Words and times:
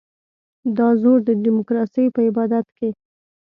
دا 0.77 0.87
زور 1.01 1.17
د 1.27 1.29
ډیموکراسۍ 1.43 2.05
په 2.15 2.19
عبادت 2.29 2.65
کې. 2.77 2.89